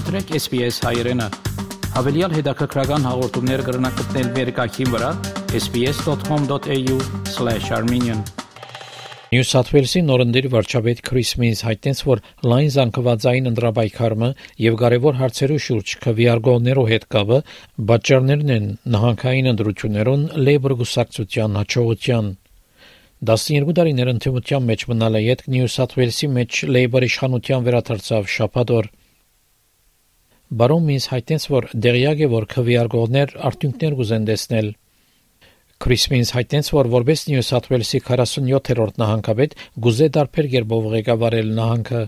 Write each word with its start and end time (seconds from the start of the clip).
մտրեք 0.00 0.30
SPS 0.38 0.76
հայերեն։ 0.80 1.20
Հավելյալ 1.92 2.32
հետաքրքրական 2.38 3.02
հաղորդումներ 3.04 3.62
կգրնակցնել 3.66 4.28
վերկայքին 4.36 4.92
վրա 4.94 5.10
sps.com.au/armenian 5.58 8.22
Նյու 9.30 9.46
Սաթ 9.50 9.68
Ուելսի 9.74 10.00
նորընտիր 10.06 10.46
վարչապետ 10.54 10.98
Քրիս 11.10 11.30
Մինս 11.42 11.60
հայտնեց, 11.66 11.98
որ 12.08 12.18
լայն 12.52 12.70
զանգվածային 12.76 13.50
ընդրաբայքարը 13.50 14.30
եւ 14.64 14.78
կարևոր 14.84 15.14
հարցերու 15.20 15.60
շուրջ 15.66 15.88
քվիարգողներով 16.06 16.86
հետ 16.94 17.04
կապը 17.16 17.38
պատճառներն 17.90 18.50
են 18.56 18.66
նահանգային 18.94 19.50
ընդրություններուն 19.52 20.22
լեյբր 20.48 20.72
գուսակցության 20.80 21.50
հաջողության 21.60 22.24
12 23.28 23.76
տարիներ 23.76 24.08
ընդդիմության 24.14 24.62
մեջ 24.70 24.80
մնալ 24.94 25.14
է 25.20 25.22
յետ 25.26 25.40
Նյու 25.52 25.70
Սաթ 25.76 25.92
Ուելսի 26.00 26.26
մեջ 26.40 26.50
Լեյբոր 26.72 27.02
իշխանության 27.10 27.60
վերաթրցավ 27.68 28.22
շապադոր 28.38 28.84
Բարոն 30.50 30.86
մինս 30.88 31.04
հայտնեց, 31.12 31.44
որ 31.46 31.66
դեղյակ 31.84 32.20
է, 32.26 32.28
որ 32.30 32.44
քվիարգողներ 32.50 33.34
արդյունքներ 33.48 33.92
կուզեն 34.00 34.24
տեսնել։ 34.30 34.70
Քրիսմինս 35.84 36.32
հայտնեց, 36.36 36.70
որ 36.74 36.88
որպես 36.94 37.20
Նյու 37.30 37.44
Սաթ 37.46 37.68
Ուելսի 37.70 38.00
47-րդ 38.08 38.98
նահանգապետ 39.02 39.54
գուզե 39.86 40.08
դարբեր 40.16 40.48
երբով 40.56 40.88
ղեկավարել 40.96 41.52
նահանգը։ 41.60 42.02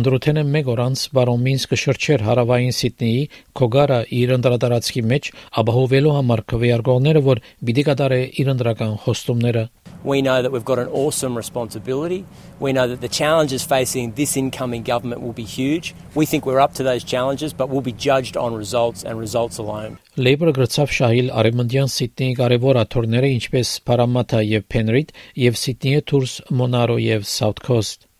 Անդրութենը 0.00 0.44
մեկ 0.50 0.72
օր 0.74 0.82
անց 0.90 1.04
բարոն 1.18 1.46
Մինս 1.46 1.68
կշրջեր 1.70 2.26
հարավային 2.26 2.74
Սիդնեի 2.80 3.22
Քոգարա 3.60 4.00
իր 4.18 4.34
ընդրատարածքի 4.36 5.02
մեջ 5.14 5.30
ապահովելու 5.62 6.12
համար 6.18 6.42
քվեարկողները, 6.50 7.22
որ 7.30 7.42
պիտի 7.70 7.86
կատարե 7.90 8.20
իր 8.42 8.52
ընդրական 8.54 8.94
խոստումները։ 9.06 9.64
We 10.02 10.22
know 10.22 10.42
that 10.42 10.50
we've 10.52 10.64
got 10.64 10.78
an 10.78 10.88
awesome 10.88 11.36
responsibility. 11.36 12.24
We 12.58 12.72
know 12.72 12.86
that 12.88 13.00
the 13.00 13.08
challenges 13.08 13.64
facing 13.64 14.12
this 14.12 14.36
incoming 14.36 14.82
government 14.82 15.20
will 15.22 15.32
be 15.32 15.44
huge. 15.44 15.94
We 16.14 16.26
think 16.26 16.46
we're 16.46 16.60
up 16.60 16.74
to 16.74 16.82
those 16.82 17.04
challenges, 17.04 17.52
but 17.52 17.68
we'll 17.68 17.80
be 17.80 17.92
judged 17.92 18.36
on 18.36 18.54
results 18.54 19.04
and 19.04 19.18
results 19.18 19.58
alone. 19.58 19.98
Labour 20.16 20.52
գրծավ 20.52 20.92
շահիլ 20.98 21.32
արևմտյան 21.40 21.90
Սիդնեի 21.96 22.36
կարևոր 22.42 22.80
աթոռները 22.84 23.32
ինչպես 23.38 23.74
Parramatta 23.88 24.44
եւ 24.44 24.68
Penrith 24.68 25.16
եւ 25.46 25.58
Սիդնեի 25.64 26.04
Tours 26.10 26.40
Monaro 26.50 26.98
եւ 27.00 27.28
South 27.28 27.60
Coast 27.64 28.10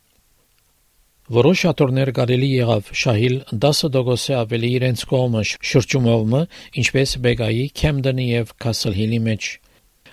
Որոշ 1.31 1.61
աթոռներ 1.71 2.11
կարելի 2.11 2.47
եղավ 2.51 2.89
շահիլ 3.01 3.35
10% 3.65 4.35
ավելի 4.35 4.71
իրենց 4.81 5.05
կողմը 5.13 5.43
շրջումովը, 5.71 6.41
ինչպես 6.83 7.13
Բեգայի, 7.27 7.67
Քեմդենի 7.81 8.27
եւ 8.33 8.51
Castle 8.65 8.97
Hill-ի 8.97 9.21
մեջ։ 9.29 9.51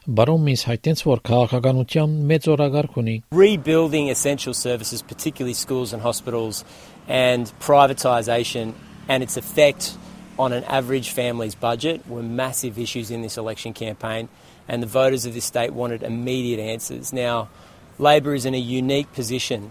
Բարոն 0.07 0.41
միս 0.43 0.63
հայտնեց, 0.67 1.01
որ 1.07 1.21
քաղաքականության 1.29 2.15
մեծ 2.27 2.47
օրագարկ 2.51 2.95
ունի։ 2.99 3.13
Rebuilding 3.39 4.09
essential 4.11 4.53
services, 4.53 5.01
particularly 5.01 5.55
schools 5.55 5.93
and 5.93 6.03
hospitals, 6.03 6.65
and 7.07 7.53
privatisation 7.61 8.73
and 9.07 9.23
its 9.23 9.37
effect 9.37 9.93
on 10.41 10.53
an 10.53 10.65
average 10.65 11.11
family's 11.11 11.55
budget 11.55 12.03
were 12.09 12.21
massive 12.25 12.81
issues 12.81 13.13
in 13.13 13.23
this 13.23 13.39
election 13.39 13.73
campaign, 13.73 14.29
and 14.67 14.83
the 14.83 14.89
voters 14.89 15.25
of 15.25 15.35
this 15.35 15.45
state 15.45 15.73
wanted 15.73 16.03
immediate 16.03 16.59
answers. 16.59 17.13
Now, 17.13 17.49
Labor 18.01 18.35
is 18.35 18.45
in 18.45 18.55
a 18.55 18.59
unique 18.59 19.13
position 19.13 19.71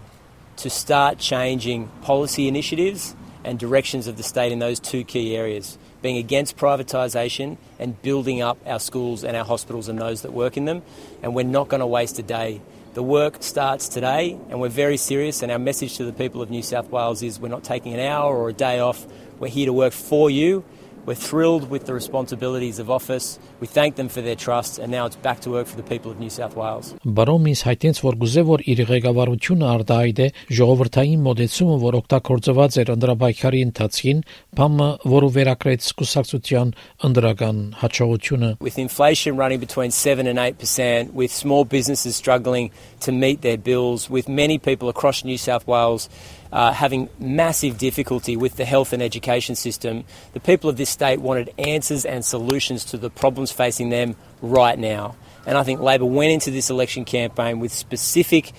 to 0.56 0.70
start 0.70 1.18
changing 1.18 1.90
policy 2.00 2.48
initiatives 2.48 3.14
and 3.44 3.58
directions 3.58 4.06
of 4.06 4.16
the 4.16 4.22
state 4.22 4.50
in 4.50 4.60
those 4.60 4.80
two 4.80 5.04
key 5.04 5.36
areas 5.36 5.76
being 6.07 6.17
against 6.17 6.55
privatisation 6.55 7.57
and 7.79 8.01
building 8.01 8.41
up 8.41 8.57
our 8.65 8.79
schools 8.79 9.25
and 9.25 9.35
our 9.35 9.43
hospitals 9.43 9.89
and 9.89 9.99
those 9.99 10.21
that 10.21 10.31
work 10.31 10.55
in 10.55 10.63
them. 10.63 10.81
And 11.21 11.35
we're 11.35 11.43
not 11.43 11.67
going 11.67 11.81
to 11.81 11.85
waste 11.85 12.17
a 12.17 12.23
day. 12.23 12.61
The 12.93 13.03
work 13.03 13.43
starts 13.43 13.89
today, 13.89 14.39
and 14.49 14.61
we're 14.61 14.69
very 14.69 14.95
serious. 14.95 15.43
And 15.43 15.51
our 15.51 15.59
message 15.59 15.97
to 15.97 16.05
the 16.05 16.13
people 16.13 16.41
of 16.41 16.49
New 16.49 16.63
South 16.63 16.89
Wales 16.91 17.21
is 17.23 17.41
we're 17.41 17.49
not 17.49 17.65
taking 17.65 17.93
an 17.93 17.99
hour 17.99 18.33
or 18.33 18.47
a 18.47 18.53
day 18.53 18.79
off. 18.79 19.05
We're 19.37 19.49
here 19.49 19.65
to 19.65 19.73
work 19.73 19.91
for 19.91 20.29
you 20.29 20.63
we're 21.07 21.15
thrilled 21.15 21.69
with 21.69 21.85
the 21.85 21.93
responsibilities 21.93 22.79
of 22.79 22.91
office. 22.91 23.39
We 23.61 23.67
thank 23.67 23.95
them 23.95 24.09
for 24.09 24.21
their 24.21 24.35
trust 24.35 24.77
and 24.77 24.91
now 24.91 25.05
it's 25.05 25.15
back 25.15 25.39
to 25.41 25.49
work 25.49 25.65
for 25.65 25.77
the 25.77 25.83
people 25.83 26.11
of 26.11 26.19
New 26.19 26.29
South 26.29 26.55
Wales. 26.59 26.93
Բարոմիս 27.07 27.63
հայտնեց, 27.63 28.01
որ 28.03 28.17
գուզե 28.21 28.43
որ 28.49 28.63
իր 28.73 28.81
ղեկավարությունը 28.91 29.69
արտահայտ 29.71 30.19
է 30.19 30.27
ժողովրդային 30.59 31.23
մոդեցումը, 31.27 31.77
որ 31.85 31.97
օգտագործված 32.01 32.79
էր 32.83 32.91
ընդրաբայքարի 32.97 33.61
ընթացքին, 33.67 34.19
բամը, 34.59 34.89
որը 35.15 35.29
վերակրեց 35.37 35.89
կուսակցության 36.01 36.73
ընդրական 37.07 37.61
հաջողությունը։ 37.87 38.51
With 38.59 38.77
inflation 38.77 39.39
running 39.39 39.63
between 39.63 39.95
7 39.95 40.27
and 40.27 40.37
8%, 40.37 41.13
with 41.13 41.31
small 41.31 41.63
businesses 41.63 42.19
struggling 42.19 42.71
to 42.99 43.15
meet 43.15 43.41
their 43.47 43.57
bills, 43.57 44.09
with 44.09 44.27
many 44.27 44.59
people 44.59 44.89
across 44.89 45.23
New 45.23 45.37
South 45.37 45.65
Wales 45.67 46.09
uh, 46.51 46.71
having 46.71 47.09
massive 47.19 47.77
difficulty 47.77 48.37
with 48.37 48.55
the 48.55 48.65
health 48.65 48.93
and 48.93 49.01
education 49.01 49.55
system. 49.55 50.03
The 50.33 50.39
people 50.39 50.69
of 50.69 50.77
this 50.77 50.89
state 50.89 51.19
wanted 51.19 51.53
answers 51.57 52.05
and 52.05 52.23
solutions 52.23 52.85
to 52.85 52.97
the 52.97 53.09
problems 53.09 53.51
facing 53.51 53.89
them 53.89 54.15
right 54.41 54.77
now. 54.77 55.15
And 55.45 55.57
I 55.57 55.63
think 55.63 55.79
Labor 55.79 56.05
went 56.05 56.31
into 56.31 56.51
this 56.51 56.69
election 56.69 57.05
campaign 57.05 57.59
with 57.59 57.71
specific, 57.71 58.51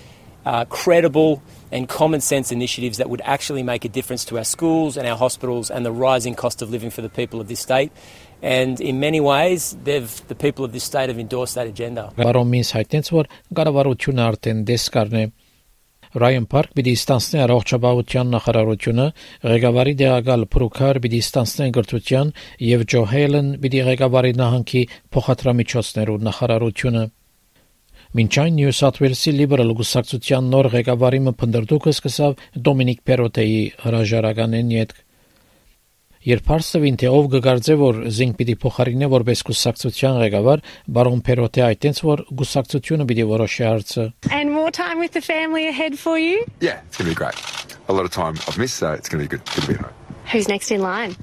uh, 0.45 0.65
credible, 0.65 1.43
and 1.71 1.87
common 1.87 2.21
sense 2.21 2.51
initiatives 2.51 2.97
that 2.97 3.09
would 3.09 3.21
actually 3.23 3.61
make 3.61 3.85
a 3.85 3.89
difference 3.89 4.25
to 4.25 4.37
our 4.37 4.43
schools 4.43 4.97
and 4.97 5.07
our 5.07 5.17
hospitals 5.17 5.69
and 5.69 5.85
the 5.85 5.91
rising 5.91 6.33
cost 6.33 6.61
of 6.63 6.71
living 6.71 6.89
for 6.89 7.01
the 7.01 7.09
people 7.09 7.39
of 7.39 7.47
this 7.47 7.59
state. 7.59 7.91
And 8.41 8.79
in 8.79 8.99
many 8.99 9.19
ways, 9.19 9.77
they've, 9.83 10.27
the 10.27 10.35
people 10.35 10.63
of 10.65 10.71
this 10.71 10.83
state 10.83 11.09
have 11.09 11.19
endorsed 11.19 11.55
that 11.55 11.67
agenda. 11.67 12.11
Ryan 16.17 16.45
Park 16.49 16.71
պիտի 16.73 16.93
ստանցնի 16.97 17.39
առողջապահության 17.43 18.31
նախարարությունը, 18.33 19.03
ղեկավարի 19.45 19.91
դեղակալ 19.99 20.45
Փրուքար 20.55 20.99
պիտի 21.03 21.19
ստանցնի 21.25 21.67
գրթության 21.75 22.31
եւ 22.65 22.85
Ջո 22.93 23.01
Հելեն 23.11 23.51
պիտի 23.65 23.83
ղեկավարի 23.89 24.31
նահանգի 24.39 24.81
փոխադրամիջոցներու 25.13 26.17
նախարարությունը։ 26.29 27.03
Մինչ 28.09 28.33
այն 28.41 28.55
Նյու 28.57 28.73
Սաթ 28.79 28.95
Ուելսի 29.03 29.31
լիբերալ 29.37 29.75
գուսակցության 29.77 30.49
նոր 30.49 30.69
ղեկավարի 30.73 31.19
մը 31.29 31.33
փնդրդուկը 31.43 31.93
սկսավ 31.93 32.41
Դոմինիկ 32.65 33.03
Պերոտեի 33.05 33.59
հրաժարականեն 33.85 34.73
յետք 34.79 35.03
Երբ 36.27 36.49
հարցվին 36.51 36.97
թե 36.99 37.09
ով 37.15 37.27
կգարձե 37.31 37.75
որ 37.79 37.99
զինք 38.11 38.33
պիտի 38.39 38.55
փոխարինե 38.59 39.07
որպես 39.13 39.43
գուսակցության 39.49 40.17
ղեկավար, 40.19 40.63
բարոն 40.97 41.21
Պերոտե 41.23 41.63
այդտենց 41.63 42.01
որ 42.03 42.23
գուսակցությունը 42.41 43.05
պիտի 43.07 43.25
որոշի 43.29 43.63
հարցը։ 43.69 44.03
And 44.27 44.51
more 44.51 44.67
time 44.69 44.99
with 44.99 45.15
the 45.15 45.23
family 45.23 45.69
ahead 45.69 45.95
for 45.95 46.19
you? 46.19 46.43
Yeah, 46.59 46.83
it's 46.83 46.99
going 46.99 47.07
to 47.07 47.15
be 47.15 47.15
great. 47.15 47.39
A 47.87 47.93
lot 47.95 48.03
of 48.03 48.11
time 48.11 48.35
I've 48.51 48.59
missed, 48.59 48.83
so 48.83 48.91
it's 48.91 49.07
going 49.07 49.23
to 49.23 49.29
be 49.29 49.31
good. 49.31 49.47
Good 49.55 49.63
to 49.63 49.71
be 49.71 49.77
home. 49.79 49.95
Who's 50.33 50.49
next 50.49 50.71
in 50.71 50.81
line? 50.81 51.15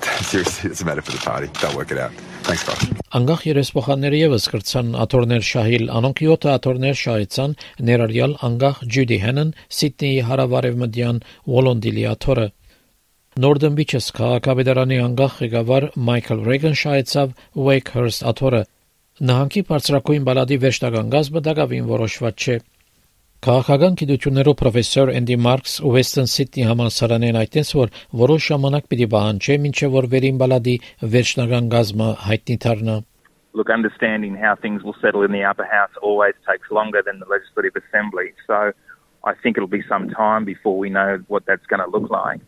Seriously, 0.32 0.70
it's 0.70 0.80
a 0.80 0.86
matter 0.88 1.02
for 1.02 1.12
the 1.12 1.20
party. 1.20 1.52
They'll 1.60 1.76
work 1.76 1.92
it 1.92 1.98
out. 1.98 2.12
Thanks, 2.48 2.64
guys. 2.64 2.80
Անգախ 3.10 3.40
երեսփոխանները 3.50 4.18
եւս 4.20 4.44
կրցան 4.52 4.90
աթորներ 5.04 5.44
շահիլ, 5.50 5.84
անոնք 5.98 6.20
7 6.24 6.48
աթորներ 6.54 6.96
շահեցան, 7.00 7.56
ներառյալ 7.88 8.36
անգախ 8.48 8.80
Ջյուդի 8.94 9.18
Հենն, 9.24 9.50
Սիդնեի 9.76 10.20
հարավարևմտյան 10.30 11.18
Վոլոնդիլի 11.50 12.06
աթորը։ 12.14 12.46
Northern 13.40 13.76
Beaches 13.78 14.06
քաղաքապետարանի 14.16 14.96
անգախ 15.00 15.36
ղեկավար 15.40 15.84
Մայքլ 16.06 16.40
Ռեգան 16.46 16.74
շահեցավ 16.80 17.30
Wakehurst 17.66 18.24
աթորը։ 18.30 18.60
Նահանգի 19.30 19.62
բարձրակույն 19.70 20.26
բալադի 20.28 20.58
վերջնական 20.64 21.12
գազը 21.14 21.42
դակավին 21.46 21.86
որոշված 21.90 22.44
չէ։ 22.44 22.56
Քաղաքական 23.46 23.96
գիտություններով 24.00 24.58
պրոֆեսոր 24.60 25.12
Էնդի 25.20 25.38
Մարքս 25.46 25.76
Western 25.94 26.28
Sydney 26.34 26.66
համալսարանեն 26.72 27.40
այդտենց 27.44 27.72
որ 27.80 27.94
որոշ 28.24 28.50
ժամանակ 28.50 28.92
պիտի 28.92 29.08
բանջե 29.16 29.58
մինչև 29.64 29.96
որ 29.96 30.10
վերին 30.16 30.42
բալադի 30.44 30.76
վերջնական 31.16 31.72
գազը 31.76 32.10
հայտնի 32.26 32.58
դառնա։ 32.66 32.98
Look, 33.54 33.70
understanding 33.70 34.36
how 34.36 34.54
things 34.54 34.84
will 34.84 34.98
settle 35.00 35.24
in 35.24 35.32
the 35.32 35.44
upper 35.44 35.64
house 35.64 35.94
always 36.02 36.36
takes 36.50 36.68
longer 36.70 37.00
than 37.02 37.24
the 37.24 37.30
legislative 37.32 37.80
assembly. 37.82 38.28
So 38.46 38.76
I 39.24 39.32
think 39.42 39.56
it'll 39.56 39.76
be 39.80 39.82
some 39.88 40.10
time 40.10 40.44
before 40.44 40.76
we 40.76 40.90
know 40.90 41.24
what 41.28 41.46
that's 41.46 41.66
going 41.72 41.80
to 41.80 41.90
look 41.90 42.10
like. 42.10 42.40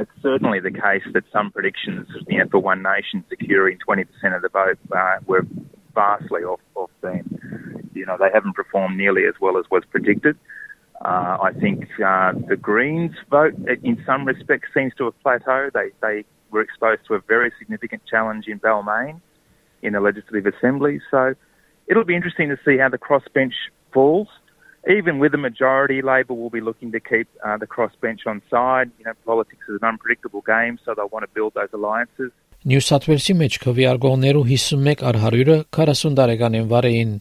It's 0.00 0.10
certainly 0.22 0.60
the 0.60 0.70
case 0.70 1.02
that 1.12 1.24
some 1.32 1.50
predictions 1.50 2.08
you 2.28 2.38
know, 2.38 2.46
for 2.50 2.58
One 2.58 2.82
Nation 2.82 3.24
securing 3.28 3.78
20% 3.78 4.06
of 4.34 4.42
the 4.42 4.48
vote 4.48 4.78
uh, 4.96 5.16
were 5.26 5.46
vastly 5.94 6.42
off, 6.42 6.60
off 6.74 6.90
theme. 7.02 7.90
You 7.94 8.06
know, 8.06 8.16
they 8.18 8.30
haven't 8.32 8.54
performed 8.54 8.96
nearly 8.96 9.24
as 9.26 9.34
well 9.40 9.58
as 9.58 9.64
was 9.70 9.82
predicted. 9.90 10.36
Uh, 11.04 11.38
I 11.42 11.52
think 11.58 11.84
uh, 12.04 12.32
the 12.48 12.56
Greens 12.60 13.12
vote, 13.30 13.54
in 13.82 14.02
some 14.04 14.24
respects, 14.24 14.68
seems 14.74 14.92
to 14.98 15.04
have 15.04 15.14
plateaued. 15.24 15.72
They, 15.72 15.90
they 16.02 16.24
were 16.50 16.60
exposed 16.60 17.02
to 17.08 17.14
a 17.14 17.20
very 17.20 17.52
significant 17.58 18.02
challenge 18.08 18.46
in 18.48 18.58
Balmain 18.58 19.20
in 19.82 19.94
the 19.94 20.00
Legislative 20.00 20.52
Assembly. 20.54 21.00
So 21.10 21.34
it'll 21.86 22.04
be 22.04 22.16
interesting 22.16 22.48
to 22.50 22.58
see 22.64 22.78
how 22.78 22.88
the 22.88 22.98
crossbench 22.98 23.54
falls 23.92 24.28
even 24.88 25.18
with 25.18 25.34
a 25.34 25.38
majority, 25.38 26.00
Labor 26.02 26.34
will 26.34 26.50
be 26.50 26.60
looking 26.60 26.92
to 26.92 27.00
keep 27.00 27.28
uh, 27.44 27.56
the 27.58 27.66
crossbench 27.66 28.26
on 28.26 28.40
side. 28.50 28.90
You 28.98 29.04
know, 29.04 29.12
politics 29.26 29.64
is 29.68 29.78
an 29.82 29.88
unpredictable 29.88 30.42
game, 30.42 30.78
so 30.84 30.94
they'll 30.94 31.08
want 31.08 31.24
to 31.24 31.32
build 31.34 31.54
those 31.54 31.72
alliances. 31.72 32.32
Նյու 32.60 32.82
Սաթ 32.84 33.06
Ուելսի 33.08 33.34
մեջ 33.40 33.54
քվեարկողներու 33.62 34.42
51 34.48 35.02
առ 35.08 35.18
100-ը 35.20 35.54
40 35.72 36.10
տարեկան 36.18 36.56
են 36.58 36.66
վարեին։ 36.68 37.14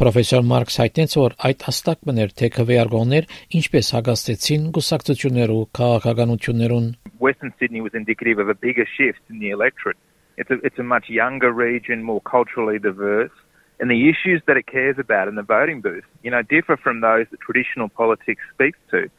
Պրոֆեսոր 0.00 0.46
Մարքս 0.50 0.78
հայտնեց, 0.80 1.16
որ 1.20 1.34
այդ 1.48 1.66
հստակ 1.68 2.00
բներ 2.08 2.32
թե 2.40 2.48
քվեարկողներ 2.54 3.28
ինչպես 3.60 3.90
հագաստեցին 3.96 4.64
գուսակցություններու 4.78 5.60
քաղաքականություններուն 5.80 6.88
Western 7.20 7.52
Sydney 7.60 7.82
was 7.84 7.92
indicative 7.92 8.38
of 8.38 8.48
a 8.48 8.56
bigger 8.56 8.88
shift 8.96 9.20
in 9.28 9.40
the 9.44 9.50
electorate. 9.50 10.00
It's 10.38 10.50
a, 10.50 10.56
it's 10.64 10.78
a 10.78 10.82
much 10.82 11.10
younger 11.10 11.52
region, 11.52 12.02
more 12.02 12.22
culturally 12.22 12.78
diverse, 12.78 13.36
and 13.80 13.90
the 13.90 14.10
issues 14.10 14.42
that 14.46 14.58
it 14.58 14.66
cares 14.66 14.96
about 14.98 15.26
in 15.26 15.34
the 15.34 15.42
voting 15.42 15.80
booth, 15.80 16.04
you 16.22 16.30
know, 16.30 16.42
differ 16.42 16.76
from 16.76 17.00
those 17.00 17.26
that 17.30 17.40
traditional 17.40 17.88
politics 17.88 18.42
speaks 18.52 18.78
to. 18.90 19.10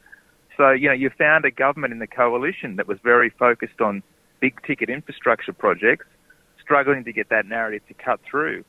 So, 0.56 0.70
you 0.70 0.86
know, 0.88 0.94
you 0.94 1.10
found 1.10 1.44
a 1.44 1.50
government 1.50 1.92
in 1.92 1.98
the 1.98 2.06
coalition 2.06 2.76
that 2.76 2.86
was 2.86 2.98
very 3.02 3.30
focused 3.30 3.80
on 3.80 4.02
big 4.40 4.62
ticket 4.64 4.88
infrastructure 4.88 5.52
projects, 5.52 6.06
struggling 6.60 7.02
to 7.04 7.12
get 7.12 7.28
that 7.30 7.46
narrative 7.46 7.82
to 7.88 7.94
cut 7.94 8.20
through. 8.28 8.64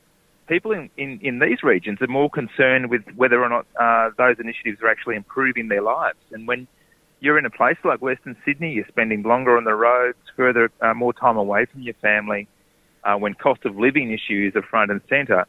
People 0.48 0.72
in, 0.72 0.90
in, 0.98 1.19
in 1.22 1.40
these 1.40 1.62
regions 1.62 2.01
are 2.01 2.07
more 2.07 2.30
concerned 2.30 2.89
with 2.89 3.04
whether 3.16 3.42
or 3.44 3.50
not 3.50 3.66
uh, 3.80 4.10
those 4.18 4.38
initiatives 4.39 4.81
are 4.81 4.89
actually 4.89 5.16
improving 5.16 5.68
their 5.68 5.81
lives. 5.84 6.18
And 6.31 6.48
when 6.48 6.68
you're 7.19 7.38
in 7.38 7.46
a 7.46 7.51
place 7.51 7.78
like 7.84 8.01
Western 8.01 8.36
Sydney, 8.44 8.74
you're 8.74 8.88
spending 8.88 9.22
longer 9.22 9.56
on 9.57 9.63
the 9.63 9.75
roads, 9.75 10.18
further, 10.36 10.72
uh, 10.81 10.94
more 10.94 11.13
time 11.13 11.38
away 11.38 11.66
from 11.66 11.84
your 11.84 11.94
family, 11.96 12.48
uh, 13.04 13.16
when 13.16 13.36
cost 13.36 13.63
of 13.66 13.78
living 13.78 14.12
issues 14.12 14.56
are 14.56 14.63
front 14.63 14.89
and 14.89 15.01
centre, 15.07 15.46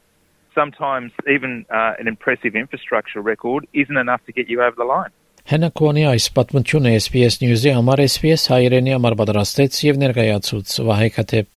sometimes 0.55 1.13
even 1.29 1.67
uh, 1.71 1.93
an 2.01 2.07
impressive 2.09 2.55
infrastructure 2.55 3.21
record 3.21 3.67
isn't 3.73 3.97
enough 3.97 4.23
to 4.27 4.33
get 4.33 4.49
you 4.49 4.63
over 4.63 4.77
the 4.77 4.89
line. 4.95 5.13
Հնակոնի 5.45 6.07
այս 6.09 6.31
պատմությունը 6.33 6.95
SPS 6.97 7.35
News-ի 7.43 7.75
համար 7.77 8.01
SPS 8.07 8.47
հայերենի 8.49 8.95
համար 8.97 9.17
պատրաստեց 9.21 9.81
եւ 9.85 9.99
ներկայացուց 10.01 10.79
Վահե 10.89 11.09
Քաթեփ 11.19 11.51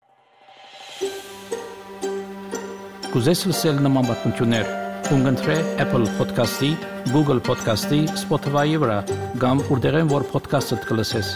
Կուզես 3.16 3.42
լսել 3.48 3.78
նման 3.86 4.08
պատմություններ, 4.10 4.72
կընտրե 5.06 5.56
Apple 5.86 6.10
Podcast-ի, 6.18 6.72
Google 7.14 7.40
Podcast-ի, 7.46 8.02
Spotify-ի 8.26 8.82
վրա, 8.82 8.98
կամ 9.40 9.62
որտեղեն 9.70 10.10
որ 10.12 10.26
podcast-ը 10.34 10.82
կլսես։ 10.90 11.30